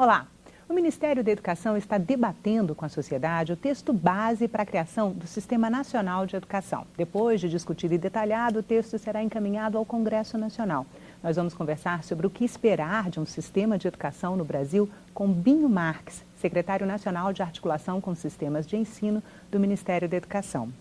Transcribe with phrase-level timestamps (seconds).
[0.00, 0.26] Olá!
[0.66, 5.12] O Ministério da Educação está debatendo com a sociedade o texto base para a criação
[5.12, 6.86] do Sistema Nacional de Educação.
[6.96, 10.86] Depois de discutido e detalhado, o texto será encaminhado ao Congresso Nacional.
[11.22, 15.30] Nós vamos conversar sobre o que esperar de um sistema de educação no Brasil com
[15.30, 20.72] Binho Marques, secretário nacional de articulação com sistemas de ensino do Ministério da Educação.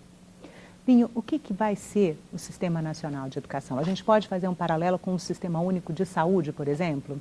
[0.88, 3.78] Binho, o que, que vai ser o Sistema Nacional de Educação?
[3.78, 7.20] A gente pode fazer um paralelo com o Sistema Único de Saúde, por exemplo?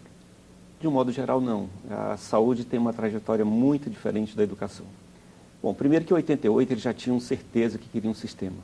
[0.80, 1.68] De um modo geral, não.
[1.90, 4.86] A saúde tem uma trajetória muito diferente da educação.
[5.62, 8.56] Bom, primeiro que em 88 eles já tinham certeza que queriam um sistema.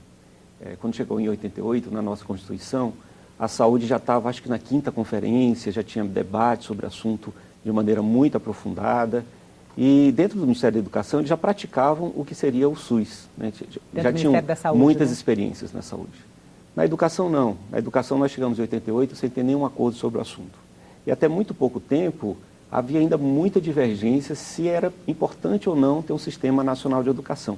[0.60, 2.92] É, quando chegou em 88, na nossa Constituição,
[3.38, 7.34] a saúde já estava, acho que na quinta conferência, já tinha debate sobre o assunto
[7.64, 9.24] de maneira muito aprofundada.
[9.76, 13.28] E dentro do Ministério da Educação, eles já praticavam o que seria o SUS.
[13.36, 13.52] Né?
[13.92, 15.14] Já tinham saúde, muitas né?
[15.14, 16.24] experiências na saúde.
[16.76, 17.56] Na educação, não.
[17.72, 20.63] Na educação, nós chegamos em 88 sem ter nenhum acordo sobre o assunto.
[21.06, 22.36] E até muito pouco tempo
[22.70, 27.56] havia ainda muita divergência se era importante ou não ter um sistema nacional de educação.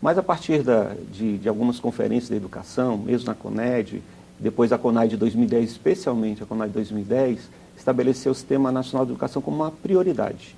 [0.00, 4.02] Mas a partir da, de, de, algumas conferências de educação, mesmo na CONED,
[4.40, 9.12] depois a CONAI de 2010, especialmente a CONAI de 2010, estabeleceu o Sistema Nacional de
[9.12, 10.56] Educação como uma prioridade.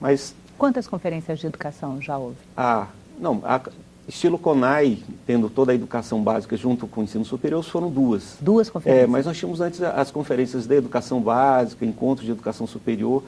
[0.00, 2.38] Mas Quantas conferências de educação já houve?
[2.56, 2.88] Ah,
[3.20, 3.60] não, a,
[4.08, 8.36] Estilo CONAI, tendo toda a educação básica junto com o ensino superior, foram duas.
[8.40, 9.04] Duas conferências?
[9.04, 13.22] É, mas nós tínhamos antes as conferências de educação básica, encontros de educação superior.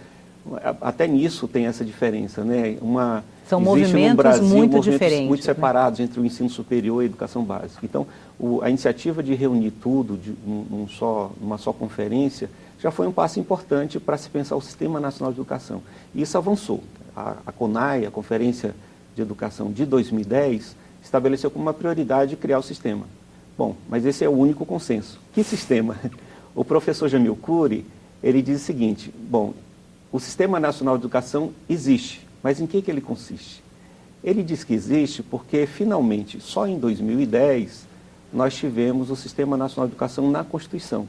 [0.80, 2.76] Até nisso tem essa diferença, né?
[2.82, 5.28] Uma, São movimentos Brasil, muito movimentos diferentes.
[5.28, 5.46] muito né?
[5.46, 6.04] separados né?
[6.04, 7.80] entre o ensino superior e a educação básica.
[7.82, 8.06] Então,
[8.38, 13.12] o, a iniciativa de reunir tudo de um, só, numa só conferência já foi um
[13.12, 15.80] passo importante para se pensar o Sistema Nacional de Educação.
[16.14, 16.82] E isso avançou.
[17.16, 18.74] A, a CONAI, a Conferência
[19.14, 23.06] de Educação de 2010 estabeleceu como uma prioridade criar o sistema.
[23.56, 25.20] Bom, mas esse é o único consenso.
[25.32, 25.96] Que sistema?
[26.56, 27.84] O professor Jamil Cury,
[28.22, 29.54] ele diz o seguinte, bom,
[30.12, 33.60] o Sistema Nacional de Educação existe, mas em que, que ele consiste?
[34.22, 37.88] Ele diz que existe porque, finalmente, só em 2010,
[38.32, 41.08] nós tivemos o Sistema Nacional de Educação na Constituição.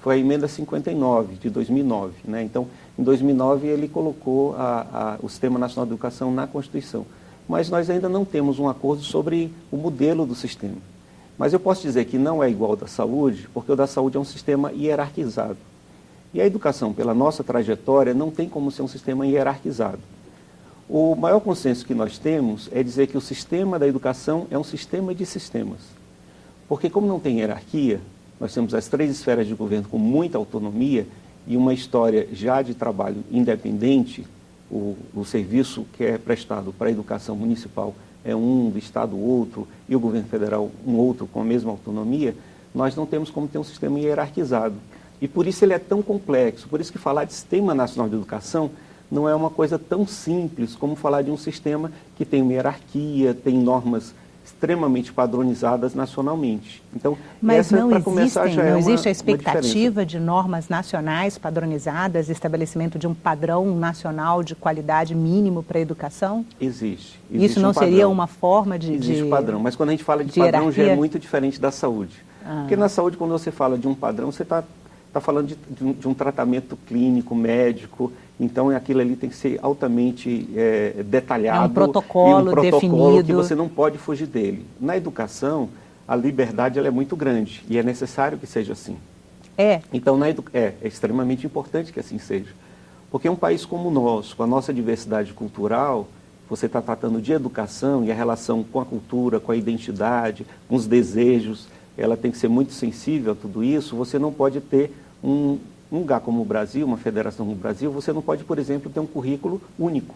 [0.00, 2.14] Foi a emenda 59, de 2009.
[2.24, 2.42] Né?
[2.42, 2.66] Então,
[2.98, 7.06] em 2009, ele colocou a, a, o Sistema Nacional de Educação na Constituição
[7.48, 10.78] mas nós ainda não temos um acordo sobre o modelo do sistema.
[11.36, 14.16] Mas eu posso dizer que não é igual ao da saúde, porque o da saúde
[14.16, 15.58] é um sistema hierarquizado.
[16.32, 20.00] E a educação, pela nossa trajetória, não tem como ser um sistema hierarquizado.
[20.88, 24.64] O maior consenso que nós temos é dizer que o sistema da educação é um
[24.64, 25.80] sistema de sistemas.
[26.68, 28.00] Porque, como não tem hierarquia,
[28.40, 31.06] nós temos as três esferas de governo com muita autonomia
[31.46, 34.26] e uma história já de trabalho independente,
[34.74, 39.68] o, o serviço que é prestado para a educação municipal é um, do Estado outro,
[39.88, 42.34] e o governo federal um outro com a mesma autonomia,
[42.74, 44.74] nós não temos como ter um sistema hierarquizado.
[45.20, 48.16] E por isso ele é tão complexo, por isso que falar de Sistema Nacional de
[48.16, 48.70] Educação
[49.10, 53.32] não é uma coisa tão simples como falar de um sistema que tem uma hierarquia,
[53.32, 54.12] tem normas
[54.44, 56.82] extremamente padronizadas nacionalmente.
[56.94, 62.28] Então, Mas essa, não, existem, já é não existe a expectativa de normas nacionais padronizadas,
[62.28, 66.44] estabelecimento de um padrão nacional de qualidade mínimo para a educação?
[66.60, 67.18] Existe.
[67.30, 70.04] existe Isso não um seria uma forma de Existe de, padrão, mas quando a gente
[70.04, 70.84] fala de, de padrão hierarquia...
[70.84, 72.22] já é muito diferente da saúde.
[72.44, 72.58] Ah.
[72.60, 74.62] Porque na saúde, quando você fala de um padrão, você está
[75.14, 79.36] tá falando de, de, um, de um tratamento clínico, médico, então, aquilo ali tem que
[79.36, 81.64] ser altamente é, detalhado.
[81.64, 83.26] É um protocolo, um protocolo definido.
[83.26, 84.66] que você não pode fugir dele.
[84.80, 85.68] Na educação,
[86.06, 88.96] a liberdade ela é muito grande e é necessário que seja assim.
[89.56, 89.80] É.
[89.92, 90.44] Então, na edu...
[90.52, 92.50] é, é extremamente importante que assim seja.
[93.08, 96.08] Porque um país como o nosso, com a nossa diversidade cultural,
[96.50, 100.74] você está tratando de educação e a relação com a cultura, com a identidade, com
[100.74, 103.94] os desejos, ela tem que ser muito sensível a tudo isso.
[103.94, 104.92] Você não pode ter
[105.24, 105.58] um,
[105.90, 108.90] um lugar como o Brasil, uma federação como o Brasil, você não pode, por exemplo,
[108.90, 110.14] ter um currículo único.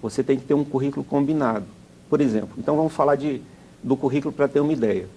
[0.00, 1.66] Você tem que ter um currículo combinado.
[2.08, 3.42] Por exemplo, então vamos falar de,
[3.82, 5.08] do currículo para ter uma ideia.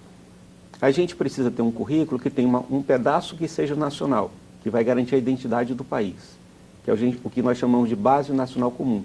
[0.82, 4.32] A gente precisa ter um currículo que tenha um pedaço que seja nacional,
[4.64, 6.16] que vai garantir a identidade do país,
[6.84, 9.04] que é o que nós chamamos de base nacional comum.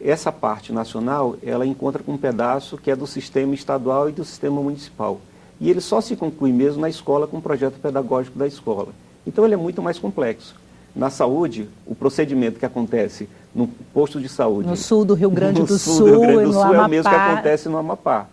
[0.00, 4.24] Essa parte nacional, ela encontra com um pedaço que é do sistema estadual e do
[4.24, 5.20] sistema municipal.
[5.60, 8.88] E ele só se conclui mesmo na escola com o projeto pedagógico da escola.
[9.26, 10.54] Então ele é muito mais complexo.
[10.94, 14.68] Na saúde, o procedimento que acontece no posto de saúde.
[14.68, 16.88] No sul do Rio Grande do sul, sul, do Rio Grande do Sul é o
[16.88, 18.28] mesmo que acontece no Amapá.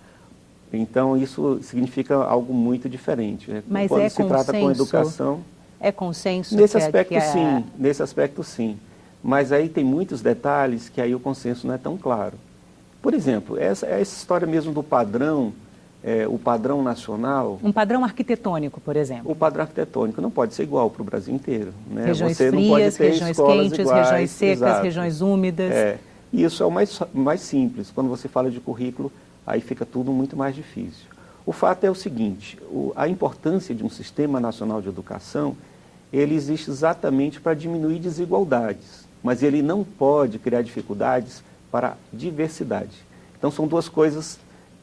[0.72, 3.52] Então isso significa algo muito diferente.
[3.52, 3.64] Né?
[3.68, 5.40] Mas Quando é se consenso, trata com educação.
[5.80, 6.56] É consenso.
[6.56, 7.20] Nesse aspecto, é...
[7.20, 7.66] sim.
[7.78, 8.78] Nesse aspecto, sim.
[9.24, 12.34] Mas aí tem muitos detalhes que aí o consenso não é tão claro.
[13.02, 15.52] Por exemplo, essa, essa história mesmo do padrão
[16.04, 17.60] é, o padrão nacional.
[17.64, 19.32] Um padrão arquitetônico, por exemplo.
[19.32, 21.74] O padrão arquitetônico não pode ser igual para o Brasil inteiro.
[21.88, 22.06] Né?
[22.06, 24.84] Regiões Você frias, regiões quentes, iguais, regiões secas, exato.
[24.84, 25.72] regiões úmidas.
[25.72, 26.00] É,
[26.34, 27.92] isso é o mais, mais simples.
[27.94, 29.12] Quando você fala de currículo,
[29.46, 31.06] aí fica tudo muito mais difícil.
[31.46, 35.56] O fato é o seguinte: o, a importância de um sistema nacional de educação,
[36.12, 43.06] ele existe exatamente para diminuir desigualdades, mas ele não pode criar dificuldades para diversidade.
[43.38, 44.40] Então são duas coisas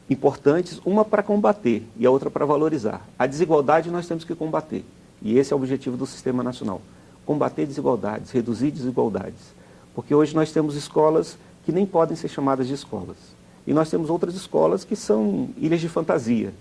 [0.09, 3.05] importantes, uma para combater e a outra para valorizar.
[3.17, 4.83] A desigualdade nós temos que combater,
[5.21, 6.81] e esse é o objetivo do Sistema Nacional.
[7.25, 9.53] Combater desigualdades, reduzir desigualdades.
[9.93, 13.17] Porque hoje nós temos escolas que nem podem ser chamadas de escolas.
[13.67, 16.53] E nós temos outras escolas que são ilhas de fantasia.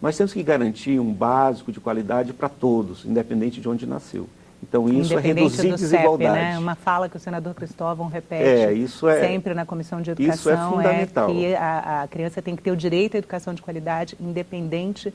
[0.00, 4.26] Nós temos que garantir um básico de qualidade para todos, independente de onde nasceu.
[4.68, 6.38] Então, isso é reduzir do desigualdade.
[6.38, 6.58] CEP, né?
[6.58, 10.34] Uma fala que o senador Cristóvão repete é, isso é, sempre na Comissão de Educação
[10.34, 11.30] isso é, fundamental.
[11.30, 15.12] é que a, a, criança tem que ter o direito à educação de qualidade, independente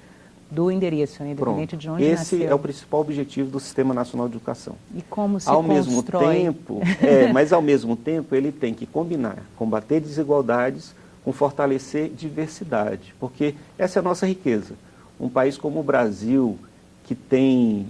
[0.51, 1.31] do endereço, né?
[1.31, 1.81] independente Pronto.
[1.81, 2.49] de onde Esse nasceu.
[2.49, 4.75] é o principal objetivo do Sistema Nacional de Educação.
[4.95, 5.73] E como se ao constrói?
[5.73, 12.09] mesmo tempo, é, mas ao mesmo tempo ele tem que combinar, combater desigualdades com fortalecer
[12.09, 14.73] diversidade, porque essa é a nossa riqueza.
[15.19, 16.57] Um país como o Brasil,
[17.03, 17.87] que tem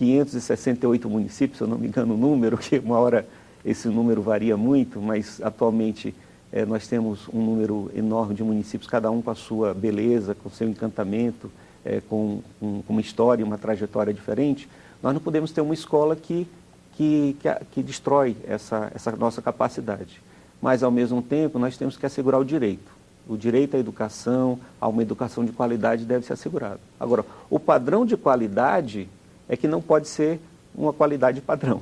[0.00, 3.26] 5.568 municípios, se eu não me engano o número, que uma hora
[3.64, 6.14] esse número varia muito, mas atualmente
[6.52, 10.48] é, nós temos um número enorme de municípios, cada um com a sua beleza, com
[10.48, 11.50] o seu encantamento,
[11.84, 14.68] é, com, com, com, uma história, uma trajetória diferente.
[15.02, 16.46] Nós não podemos ter uma escola que,
[16.96, 20.22] que, que, que destrói essa, essa nossa capacidade.
[20.62, 22.96] Mas, ao mesmo tempo, nós temos que assegurar o direito.
[23.28, 26.80] O direito à educação, a uma educação de qualidade deve ser assegurado.
[26.98, 29.08] Agora, o padrão de qualidade
[29.48, 30.40] é que não pode ser
[30.74, 31.80] uma qualidade padrão.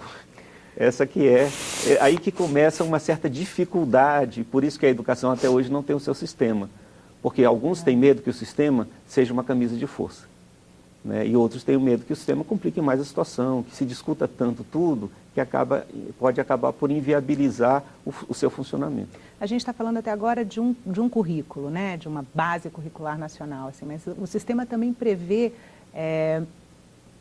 [0.77, 1.49] Essa que é,
[1.87, 5.83] é aí que começa uma certa dificuldade, por isso que a educação até hoje não
[5.83, 6.69] tem o seu sistema.
[7.23, 10.27] Porque alguns têm medo que o sistema seja uma camisa de força.
[11.05, 11.27] Né?
[11.27, 14.65] E outros têm medo que o sistema complique mais a situação, que se discuta tanto
[14.65, 15.87] tudo que acaba,
[16.19, 19.19] pode acabar por inviabilizar o, o seu funcionamento.
[19.41, 21.97] A gente está falando até agora de um, de um currículo, né?
[21.97, 25.53] de uma base curricular nacional, assim, mas o sistema também prevê
[25.93, 26.43] é,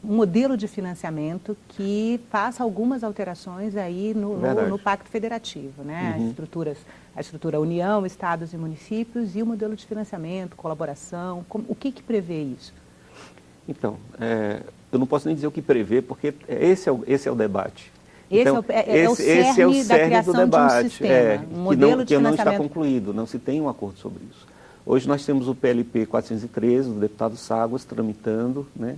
[0.03, 6.15] modelo de financiamento que faça algumas alterações aí no, no, no Pacto Federativo, né?
[6.17, 6.23] Uhum.
[6.23, 6.77] As estruturas,
[7.15, 12.03] a estrutura União, Estados e Municípios e o modelo de financiamento, colaboração, o que, que
[12.03, 12.73] prevê isso?
[13.67, 14.61] Então, é,
[14.91, 17.35] eu não posso nem dizer o que prevê, porque esse é o, esse é o
[17.35, 17.91] debate.
[18.29, 20.89] Esse, então, é, é, é, o cerne esse é o cerne do debate, de um
[20.89, 23.99] sistema, é, um modelo que não, que não está concluído, não se tem um acordo
[23.99, 24.47] sobre isso.
[24.85, 28.97] Hoje nós temos o PLP 413 do deputado Ságuas tramitando, né?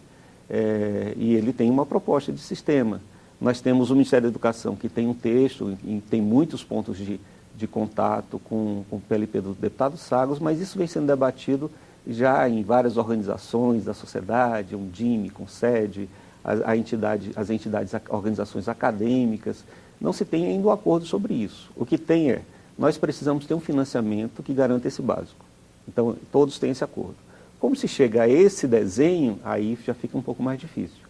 [0.50, 3.02] É, e ele tem uma proposta de sistema.
[3.40, 7.20] Nós temos o Ministério da Educação, que tem um texto e tem muitos pontos de,
[7.56, 11.70] de contato com, com o PLP do deputado Sagos, mas isso vem sendo debatido
[12.08, 16.08] já em várias organizações da sociedade, um DIME com sede,
[16.44, 19.64] a, a entidade, as entidades, organizações acadêmicas.
[20.00, 21.70] Não se tem ainda um acordo sobre isso.
[21.76, 22.42] O que tem é,
[22.78, 25.44] nós precisamos ter um financiamento que garanta esse básico.
[25.88, 27.16] Então, todos têm esse acordo.
[27.60, 31.06] Como se chega a esse desenho, aí já fica um pouco mais difícil.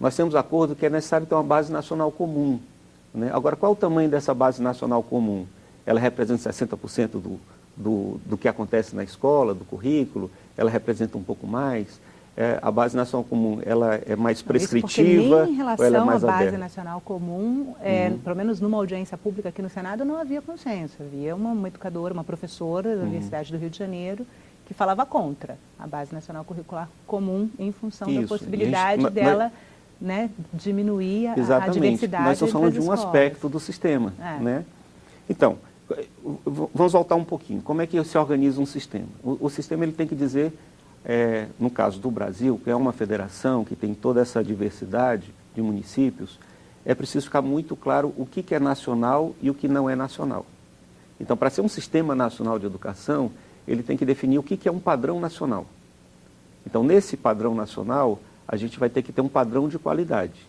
[0.00, 2.58] Nós temos acordo que é necessário ter uma base nacional comum.
[3.12, 3.30] Né?
[3.32, 5.46] Agora, qual é o tamanho dessa base nacional comum?
[5.84, 7.38] Ela representa 60% do,
[7.76, 10.30] do, do que acontece na escola, do currículo?
[10.56, 12.00] Ela representa um pouco mais?
[12.36, 16.00] É, a base nacional comum ela é mais prescritiva nem em relação ou ela é
[16.00, 16.58] à base aberta?
[16.58, 18.18] nacional comum, é, uhum.
[18.18, 20.94] pelo menos numa audiência pública aqui no Senado, não havia consenso.
[21.00, 23.08] Havia uma, uma educadora, uma professora da uhum.
[23.08, 24.24] Universidade do Rio de Janeiro
[24.70, 29.50] que falava contra a Base Nacional Curricular Comum em função Isso, da possibilidade gente, dela
[30.00, 31.32] né, diminuir a,
[31.64, 32.22] a, diversidade.
[32.22, 33.04] Nós estamos falando de um escolas.
[33.04, 34.14] aspecto do sistema.
[34.20, 34.38] É.
[34.38, 34.64] Né?
[35.28, 35.58] Então,
[36.46, 37.60] vamos voltar um pouquinho.
[37.62, 39.08] Como é que se organiza um sistema?
[39.24, 40.52] O, o sistema ele tem que dizer,
[41.04, 45.60] é, no caso do Brasil, que é uma federação que tem toda essa diversidade de
[45.60, 46.38] municípios,
[46.86, 49.96] é preciso ficar muito claro o que, que é nacional e o que não é
[49.96, 50.46] nacional.
[51.20, 53.32] Então, para ser um sistema nacional de educação,
[53.66, 55.66] ele tem que definir o que, que é um padrão nacional.
[56.66, 60.46] Então, nesse padrão nacional, a gente vai ter que ter um padrão de qualidade.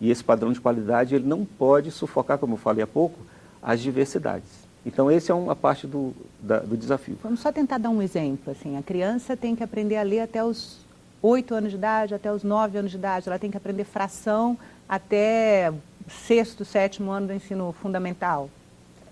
[0.00, 3.18] E esse padrão de qualidade ele não pode sufocar, como eu falei há pouco,
[3.62, 4.48] as diversidades.
[4.84, 7.18] Então, esse é uma parte do, da, do desafio.
[7.22, 8.50] Vamos só tentar dar um exemplo.
[8.50, 10.78] Assim, a criança tem que aprender a ler até os
[11.20, 13.28] 8 anos de idade, até os 9 anos de idade.
[13.28, 14.56] Ela tem que aprender fração
[14.88, 15.72] até
[16.08, 18.48] sexto, sétimo ano do ensino fundamental.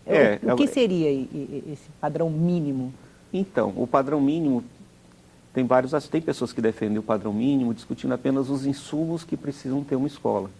[0.06, 2.94] É, o, o que é, seria esse padrão mínimo?
[3.32, 4.64] Então, o padrão mínimo,
[5.52, 9.84] tem vários, tem pessoas que defendem o padrão mínimo discutindo apenas os insumos que precisam
[9.84, 10.50] ter uma escola.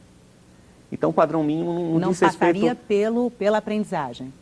[0.91, 2.87] Então, o padrão mínimo não, não diz passaria respeito...
[2.87, 4.33] pelo, pela aprendizagem?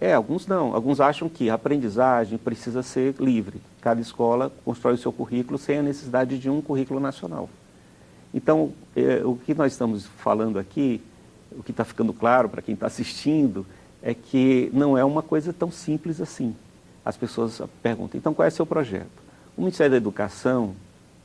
[0.00, 0.74] É, alguns não.
[0.74, 3.60] Alguns acham que a aprendizagem precisa ser livre.
[3.80, 7.50] Cada escola constrói o seu currículo sem a necessidade de um currículo nacional.
[8.32, 11.02] Então, é, o que nós estamos falando aqui,
[11.52, 13.66] o que está ficando claro para quem está assistindo,
[14.02, 16.54] é que não é uma coisa tão simples assim.
[17.04, 19.08] As pessoas perguntam, então qual é o seu projeto?
[19.56, 20.74] O Ministério da Educação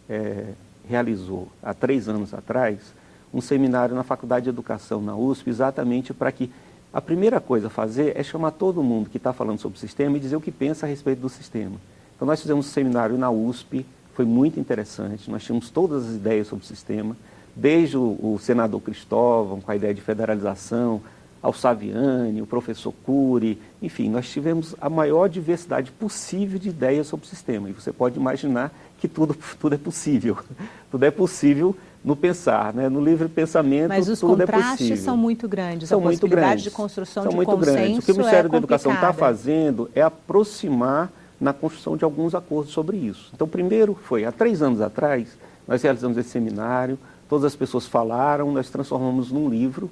[0.10, 0.54] é,
[0.88, 2.80] realizou, há três anos atrás,
[3.34, 6.50] um seminário na Faculdade de Educação, na USP, exatamente para que
[6.94, 10.16] a primeira coisa a fazer é chamar todo mundo que está falando sobre o sistema
[10.16, 11.76] e dizer o que pensa a respeito do sistema.
[12.16, 16.48] Então nós fizemos um seminário na USP, foi muito interessante, nós tínhamos todas as ideias
[16.48, 17.18] sobre o sistema,
[17.54, 21.02] desde o, o senador Cristóvão, com a ideia de federalização,
[21.46, 27.28] ao Saviani, o professor Cury, enfim, nós tivemos a maior diversidade possível de ideias sobre
[27.28, 27.70] o sistema.
[27.70, 30.40] E você pode imaginar que tudo, tudo é possível.
[30.90, 32.88] Tudo é possível no pensar, né?
[32.88, 36.64] no livre pensamento, Mas os tudo é contrastes são muito grandes, são a muito grandes.
[36.64, 37.98] de construção são de muito consenso grandes.
[37.98, 41.12] O que o Ministério é da Educação está fazendo é aproximar
[41.42, 43.30] na construção de alguns acordos sobre isso.
[43.34, 45.38] Então, primeiro foi, há três anos atrás,
[45.68, 46.98] nós realizamos esse seminário,
[47.28, 49.92] todas as pessoas falaram, nós transformamos num livro,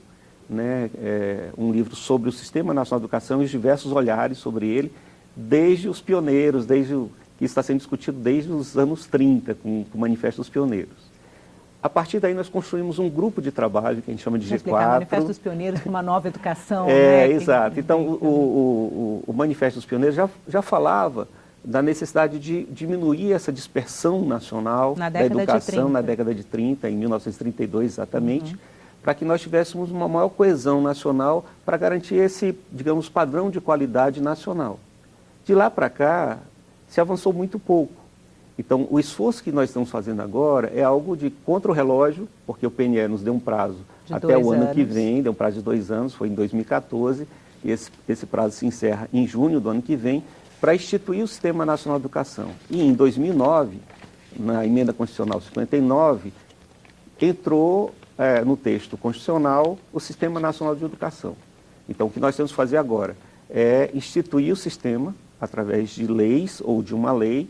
[0.54, 4.68] né, é, um livro sobre o Sistema Nacional de Educação e os diversos olhares sobre
[4.68, 4.92] ele,
[5.36, 9.98] desde os pioneiros, desde o, que está sendo discutido desde os anos 30, com, com
[9.98, 11.14] o Manifesto dos Pioneiros.
[11.82, 14.62] A partir daí nós construímos um grupo de trabalho que a gente chama de Vamos
[14.62, 14.66] G4.
[14.66, 16.88] explicar, Manifesto dos Pioneiros para uma nova educação.
[16.88, 17.32] É, né?
[17.32, 17.78] exato.
[17.78, 21.28] Então, o, o, o, Manifesto dos Pioneiros já, já falava
[21.62, 25.90] da necessidade de diminuir essa dispersão nacional Na da educação 30.
[25.90, 28.58] na década de 30, em 1932 exatamente,
[29.04, 34.22] para que nós tivéssemos uma maior coesão nacional para garantir esse, digamos, padrão de qualidade
[34.22, 34.80] nacional.
[35.46, 36.40] De lá para cá,
[36.88, 37.94] se avançou muito pouco.
[38.58, 42.66] Então, o esforço que nós estamos fazendo agora é algo de contra o relógio, porque
[42.66, 44.94] o PNE nos deu um prazo De até o ano que anos.
[44.94, 47.28] vem, deu um prazo de dois anos, foi em 2014,
[47.64, 50.24] e esse, esse prazo se encerra em junho do ano que vem,
[50.62, 52.52] para instituir o Sistema Nacional de Educação.
[52.70, 53.80] E em 2009,
[54.40, 56.32] na emenda constitucional 59,
[57.20, 61.36] entrou eh, no texto constitucional o Sistema Nacional de Educação.
[61.88, 63.16] Então, o que nós temos que fazer agora
[63.50, 67.50] é instituir o sistema através de leis ou de uma lei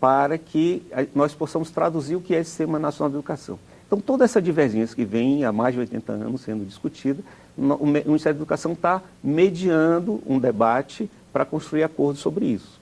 [0.00, 0.82] para que
[1.14, 3.58] nós possamos traduzir o que é o Sistema Nacional de Educação.
[3.86, 7.22] Então, toda essa divergência que vem há mais de 80 anos sendo discutida,
[7.56, 12.80] o Ministério da Educação está mediando um debate para construir acordos sobre isso.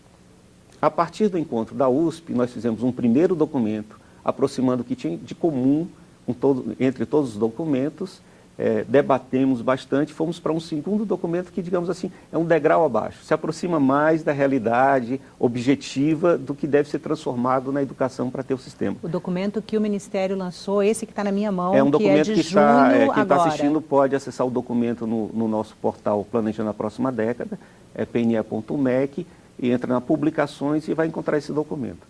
[0.80, 5.16] A partir do encontro da USP, nós fizemos um primeiro documento aproximando o que tinha
[5.16, 8.20] de comum com todo- entre todos os documentos,
[8.56, 13.18] eh, debatemos bastante, fomos para um segundo documento que, digamos assim, é um degrau abaixo,
[13.24, 18.54] se aproxima mais da realidade objetiva do que deve ser transformado na educação para ter
[18.54, 18.96] o sistema.
[19.02, 21.96] O documento que o Ministério lançou, esse que está na minha mão, É um que
[21.96, 25.48] é documento de que está, é, quem está assistindo pode acessar o documento no, no
[25.48, 27.58] nosso portal Planejando a Próxima Década,
[27.94, 29.26] é pne.mec,
[29.58, 32.06] e entra na publicações e vai encontrar esse documento.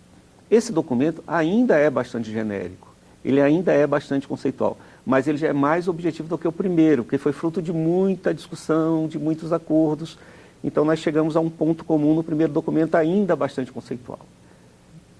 [0.49, 2.87] Esse documento ainda é bastante genérico,
[3.25, 7.03] ele ainda é bastante conceitual, mas ele já é mais objetivo do que o primeiro,
[7.03, 10.17] porque foi fruto de muita discussão, de muitos acordos.
[10.63, 14.19] Então nós chegamos a um ponto comum no primeiro documento ainda bastante conceitual.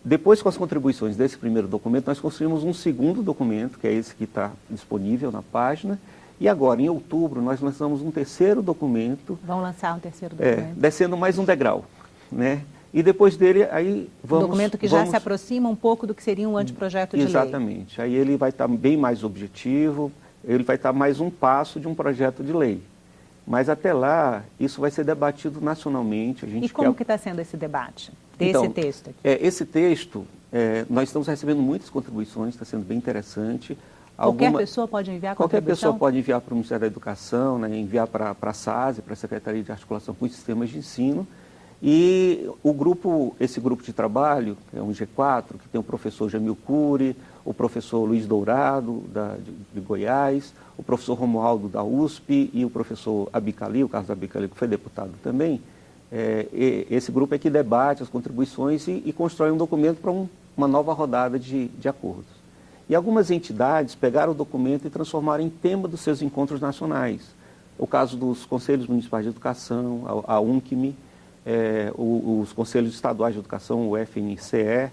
[0.04, 4.14] Depois, com as contribuições desse primeiro documento, nós construímos um segundo documento, que é esse
[4.14, 6.00] que está disponível na página.
[6.40, 10.76] E agora, em outubro, nós lançamos um terceiro documento, Vão lançar um terceiro é, documento.
[10.80, 11.86] descendo mais um degrau.
[12.32, 12.62] Né?
[12.96, 14.46] E depois dele, aí Um vamos...
[14.48, 17.30] documento que já vamos- se aproxima um pouco do que seria um anteprojeto de lei.
[17.30, 18.02] Exatamente.
[18.02, 20.10] Aí ele vai estar bem mais objetivo,
[20.46, 22.82] ele vai estar mais um passo de um projeto de lei.
[23.46, 26.46] Mas até lá, isso vai ser debatido nacionalmente.
[26.46, 26.98] A gente E como quer...
[26.98, 29.10] que está sendo esse debate desse Então, texto?
[29.10, 29.18] aqui?
[29.26, 33.78] É, esse texto, é, nós estamos recebendo muitas contribuições, está sendo bem interessante.
[34.16, 37.78] Qualquer Alguma- pessoa pode enviar Qualquer pessoa pode enviar para o Ministério da Educação, né,
[37.78, 41.28] enviar para, para a SASE, para a Secretaria de Articulação com os Sistemas de Ensino.
[41.88, 46.56] E o grupo, esse grupo de trabalho, é um G4, que tem o professor Jamil
[46.66, 47.16] Cury,
[47.46, 52.72] o professor Luiz Dourado, da, de, de Goiás, o professor Romualdo, da USP, e o
[52.72, 55.62] professor Abicali, o Carlos Abicali, que foi deputado também,
[56.12, 56.48] é,
[56.90, 60.28] esse grupo é que debate as contribuições e, e constrói um documento para um-
[60.58, 62.26] uma nova rodada de, de acordos.
[62.90, 67.22] E algumas entidades pegaram o documento e transformaram em tema dos seus encontros nacionais.
[67.78, 70.96] O caso dos Conselhos Municipais de Educação, a, a UNCME,
[71.96, 74.90] o- os Conselhos Estaduais de Educação, o FNCE,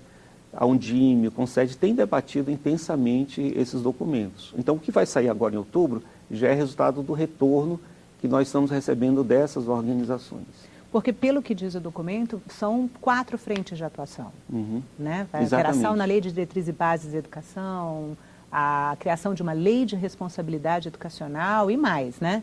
[0.53, 4.53] a Undime, o Concede, têm debatido intensamente esses documentos.
[4.57, 7.81] Então, o que vai sair agora em outubro já é resultado do retorno
[8.21, 10.47] que nós estamos recebendo dessas organizações.
[10.93, 14.31] Porque, pelo que diz o documento, são quatro frentes de atuação.
[14.53, 14.83] Uhum.
[14.99, 15.27] Né?
[15.33, 18.15] A alteração na Lei de Diretrizes e Bases de Educação,
[18.53, 22.43] a criação de uma lei de responsabilidade educacional e mais, né?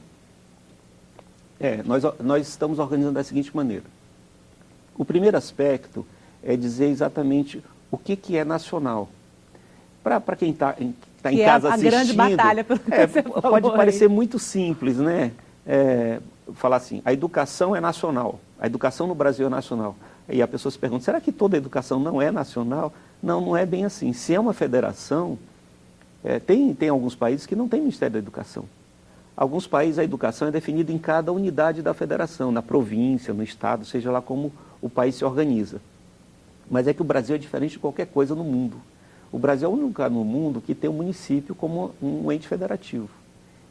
[1.60, 3.84] É, nós, nós estamos organizando da seguinte maneira.
[5.00, 6.06] O primeiro aspecto
[6.44, 9.08] é dizer exatamente o que, que é nacional.
[10.04, 10.76] Para quem está
[11.24, 11.92] tá em é casa é a assistindo...
[11.92, 14.10] grande batalha, pelo é, que você Pode falou parecer aí.
[14.10, 15.32] muito simples, né?
[15.66, 16.20] É,
[16.54, 19.96] falar assim, a educação é nacional, a educação no Brasil é nacional.
[20.28, 22.94] E a pessoa se pergunta, será que toda educação não é nacional?
[23.24, 24.12] Não, não é bem assim.
[24.12, 25.40] Se é uma federação,
[26.24, 28.66] é, tem, tem alguns países que não tem Ministério da Educação.
[29.36, 33.86] Alguns países a educação é definida em cada unidade da federação, na província, no estado,
[33.86, 35.82] seja lá como o país se organiza.
[36.70, 38.78] Mas é que o Brasil é diferente de qualquer coisa no mundo.
[39.32, 42.32] O Brasil é o único lugar no mundo que tem o um município como um
[42.32, 43.10] ente federativo.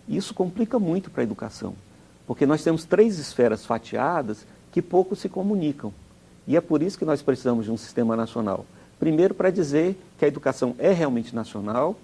[0.08, 1.74] Isso complica muito para a educação,
[2.26, 5.92] porque nós temos três esferas fatiadas que pouco se comunicam.
[6.46, 8.64] E é por isso que nós precisamos de um sistema nacional.
[8.98, 11.96] Primeiro, para dizer que a educação é realmente nacional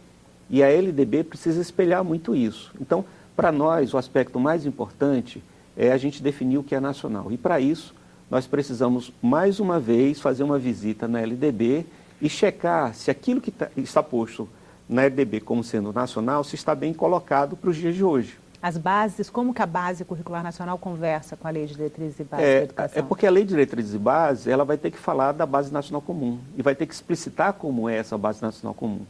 [0.50, 2.72] e a LDB precisa espelhar muito isso.
[2.80, 5.42] Então, para nós, o aspecto mais importante
[5.76, 7.32] é a gente definir o que é nacional.
[7.32, 7.94] E para isso,
[8.30, 11.86] nós precisamos, mais uma vez, fazer uma visita na LDB
[12.20, 14.48] e checar se aquilo que tá, está posto
[14.88, 18.38] na LDB como sendo nacional, se está bem colocado para os dias de hoje.
[18.62, 22.24] As bases, como que a base curricular nacional conversa com a lei de diretrizes e
[22.24, 22.98] bases é, da educação?
[22.98, 25.70] É porque a lei de diretrizes e bases, ela vai ter que falar da base
[25.70, 29.02] nacional comum e vai ter que explicitar como é essa base nacional comum.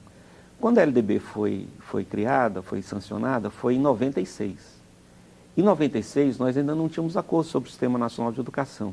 [0.60, 4.83] Quando a LDB foi, foi criada, foi sancionada, foi em 96.
[5.56, 8.92] Em 96, nós ainda não tínhamos acordo sobre o Sistema Nacional de Educação.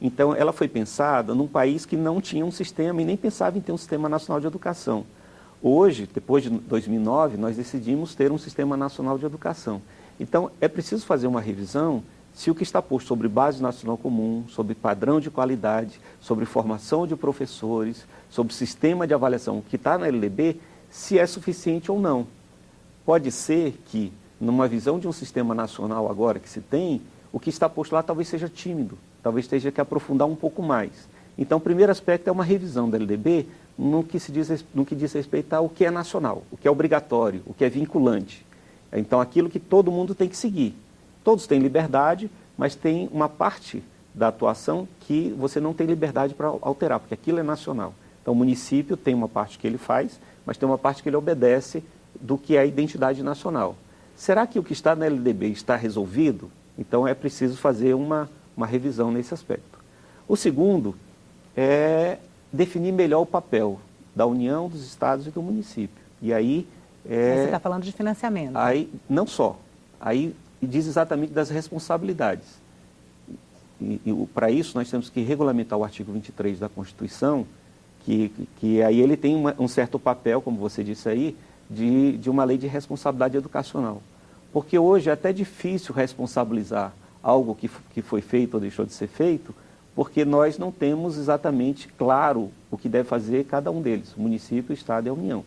[0.00, 3.60] Então, ela foi pensada num país que não tinha um sistema e nem pensava em
[3.60, 5.04] ter um Sistema Nacional de Educação.
[5.62, 9.82] Hoje, depois de 2009, nós decidimos ter um Sistema Nacional de Educação.
[10.18, 12.02] Então, é preciso fazer uma revisão
[12.32, 17.06] se o que está posto sobre base nacional comum, sobre padrão de qualidade, sobre formação
[17.06, 22.26] de professores, sobre sistema de avaliação que está na LDB, se é suficiente ou não.
[23.04, 27.50] Pode ser que, numa visão de um sistema nacional agora que se tem, o que
[27.50, 31.08] está posto lá talvez seja tímido, talvez tenha que aprofundar um pouco mais.
[31.38, 33.46] Então, o primeiro aspecto é uma revisão da LDB
[33.78, 36.70] no que, se diz, no que diz respeito ao que é nacional, o que é
[36.70, 38.44] obrigatório, o que é vinculante.
[38.92, 40.74] Então, aquilo que todo mundo tem que seguir.
[41.22, 43.82] Todos têm liberdade, mas tem uma parte
[44.14, 47.94] da atuação que você não tem liberdade para alterar, porque aquilo é nacional.
[48.20, 51.16] Então, o município tem uma parte que ele faz, mas tem uma parte que ele
[51.16, 51.82] obedece
[52.20, 53.76] do que é a identidade nacional.
[54.20, 56.50] Será que o que está na LDB está resolvido?
[56.78, 59.78] Então, é preciso fazer uma, uma revisão nesse aspecto.
[60.28, 60.94] O segundo
[61.56, 62.18] é
[62.52, 63.80] definir melhor o papel
[64.14, 66.04] da União, dos Estados e do município.
[66.20, 66.68] E aí...
[67.08, 68.56] É, Você está falando de financiamento.
[68.56, 69.58] Aí, não só.
[69.98, 72.60] Aí diz exatamente das responsabilidades.
[73.80, 77.46] E, e para isso nós temos que regulamentar o artigo 23 da Constituição,
[78.00, 81.34] que, que aí ele tem uma, um certo papel, como você disse aí,
[81.70, 84.02] de, de uma lei de responsabilidade educacional.
[84.52, 89.06] Porque hoje é até difícil responsabilizar algo que, que foi feito ou deixou de ser
[89.06, 89.54] feito,
[89.94, 95.06] porque nós não temos exatamente claro o que deve fazer cada um deles, município, Estado
[95.06, 95.44] e a União.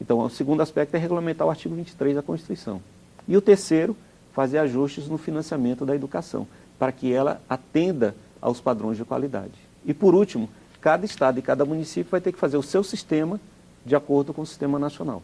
[0.00, 2.80] Então, o segundo aspecto é regulamentar o artigo 23 da Constituição.
[3.26, 3.96] E o terceiro,
[4.32, 6.46] fazer ajustes no financiamento da educação,
[6.78, 9.54] para que ela atenda aos padrões de qualidade.
[9.84, 10.48] E, por último,
[10.80, 13.40] cada Estado e cada município vai ter que fazer o seu sistema
[13.84, 15.22] de acordo com o sistema nacional.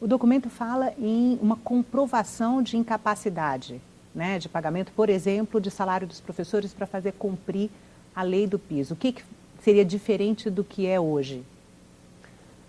[0.00, 3.80] O documento fala em uma comprovação de incapacidade
[4.14, 7.70] né, de pagamento, por exemplo, de salário dos professores para fazer cumprir
[8.14, 8.94] a lei do piso.
[8.94, 9.22] O que, que
[9.62, 11.44] seria diferente do que é hoje?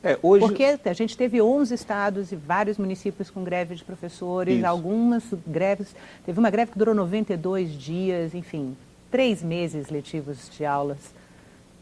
[0.03, 0.45] É, hoje...
[0.45, 4.65] Porque a gente teve 11 estados e vários municípios com greve de professores, Isso.
[4.65, 5.95] algumas greves.
[6.25, 8.75] Teve uma greve que durou 92 dias, enfim,
[9.09, 11.13] três meses letivos de aulas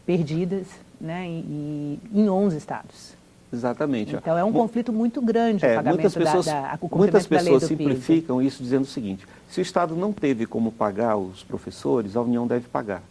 [0.05, 0.67] perdidas
[0.99, 3.18] né, e, e em 11 estados.
[3.51, 4.15] Exatamente.
[4.15, 7.25] Então é um conflito muito grande é, o pagamento muitas pessoas, da, da, o Muitas
[7.25, 8.47] pessoas da simplificam piso.
[8.47, 12.45] isso dizendo o seguinte, se o Estado não teve como pagar os professores, a União
[12.45, 13.01] deve pagar.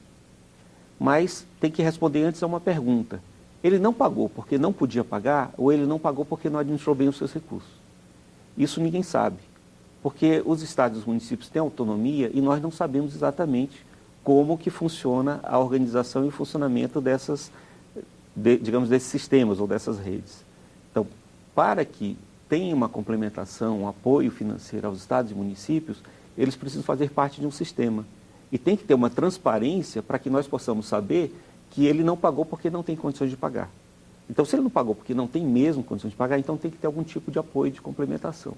[0.98, 3.20] Mas tem que responder antes a uma pergunta.
[3.62, 7.09] Ele não pagou porque não podia pagar ou ele não pagou porque não administrou bem
[7.09, 7.70] os seus recursos?
[8.57, 9.37] Isso ninguém sabe.
[10.03, 13.85] Porque os estados e os municípios têm autonomia e nós não sabemos exatamente
[14.22, 17.51] como que funciona a organização e o funcionamento dessas,
[18.38, 20.44] de, digamos, desses sistemas ou dessas redes.
[20.90, 21.07] Então,
[21.55, 22.16] para que
[22.48, 25.98] tenha uma complementação, um apoio financeiro aos estados e municípios,
[26.37, 28.07] eles precisam fazer parte de um sistema.
[28.51, 31.35] E tem que ter uma transparência para que nós possamos saber
[31.70, 33.68] que ele não pagou porque não tem condições de pagar.
[34.31, 36.79] Então, se ele não pagou porque não tem mesmo condições de pagar, então tem que
[36.79, 38.55] ter algum tipo de apoio, de complementação.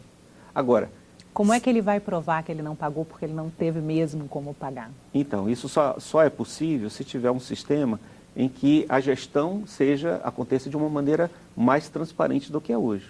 [0.55, 0.91] Agora...
[1.33, 4.27] Como é que ele vai provar que ele não pagou porque ele não teve mesmo
[4.27, 4.91] como pagar?
[5.15, 8.01] Então, isso só, só é possível se tiver um sistema
[8.37, 13.07] em que a gestão seja aconteça de uma maneira mais transparente do que é hoje.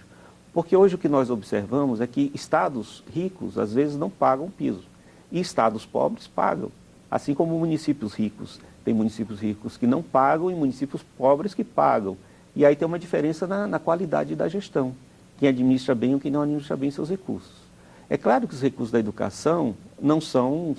[0.53, 4.85] Porque hoje o que nós observamos é que estados ricos, às vezes, não pagam piso.
[5.31, 6.73] E estados pobres pagam,
[7.11, 8.61] assim como municípios ricos.
[8.85, 12.17] Tem municípios ricos que não pagam e municípios pobres que pagam.
[12.57, 14.95] E aí tem uma diferença na, na qualidade da gestão.
[15.39, 17.71] Quem administra bem ou quem não administra bem seus recursos.
[18.09, 20.75] É claro que os recursos da educação não, são,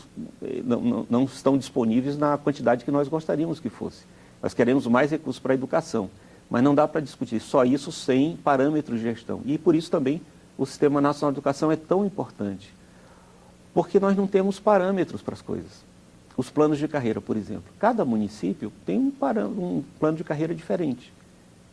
[0.65, 4.03] não, não, não estão disponíveis na quantidade que nós gostaríamos que fosse.
[4.41, 6.09] Nós queremos mais recursos para a educação,
[6.49, 9.41] mas não dá para discutir só isso sem parâmetros de gestão.
[9.45, 10.21] E por isso também
[10.57, 12.73] o Sistema Nacional de Educação é tão importante.
[13.73, 15.83] Porque nós não temos parâmetros para as coisas.
[16.35, 17.71] Os planos de carreira, por exemplo.
[17.79, 19.13] Cada município tem um,
[19.57, 21.13] um plano de carreira diferente.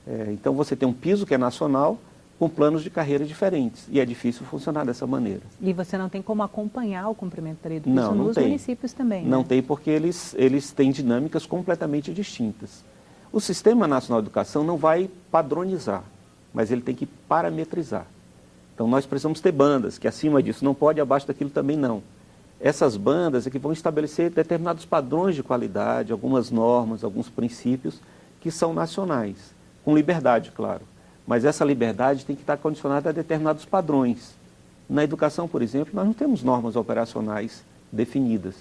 [0.06, 1.98] É, então você tem um piso que é nacional,
[2.38, 3.86] com planos de carreira diferentes.
[3.90, 5.42] E é difícil funcionar dessa maneira.
[5.60, 8.44] E você não tem como acompanhar o cumprimento da educação não, não nos tem.
[8.44, 9.46] municípios também, Não né?
[9.48, 12.84] tem, porque eles, eles têm dinâmicas completamente distintas.
[13.32, 16.04] O Sistema Nacional de Educação não vai padronizar,
[16.54, 18.06] mas ele tem que parametrizar.
[18.74, 22.02] Então nós precisamos ter bandas, que acima disso não pode, abaixo daquilo também não.
[22.60, 28.00] Essas bandas é que vão estabelecer determinados padrões de qualidade, algumas normas, alguns princípios
[28.40, 29.52] que são nacionais,
[29.84, 30.82] com liberdade, claro.
[31.28, 34.34] Mas essa liberdade tem que estar condicionada a determinados padrões.
[34.88, 37.62] Na educação, por exemplo, nós não temos normas operacionais
[37.92, 38.54] definidas,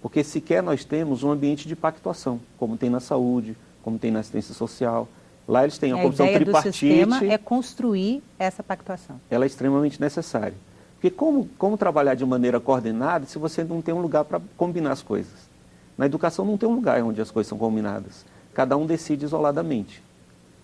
[0.00, 4.20] porque sequer nós temos um ambiente de pactuação, como tem na saúde, como tem na
[4.20, 5.06] assistência social.
[5.46, 6.70] Lá eles têm a, a comissão ideia tripartite.
[6.70, 9.20] do sistema é construir essa pactuação.
[9.30, 10.54] Ela é extremamente necessária.
[10.94, 14.92] Porque como, como trabalhar de maneira coordenada se você não tem um lugar para combinar
[14.92, 15.50] as coisas?
[15.98, 18.24] Na educação não tem um lugar onde as coisas são combinadas.
[18.54, 20.02] Cada um decide isoladamente.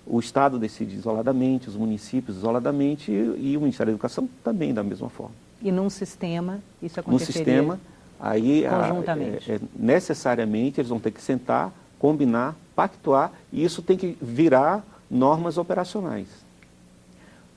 [0.07, 4.83] O Estado decide isoladamente, os municípios isoladamente e, e o Ministério da Educação também da
[4.83, 5.35] mesma forma.
[5.63, 7.81] E num sistema, isso No aconteceria sistema,
[8.19, 9.51] aí a- conjuntamente.
[9.53, 14.85] é- é necessariamente eles vão ter que sentar, combinar, pactuar e isso tem que virar
[15.09, 16.27] normas operacionais.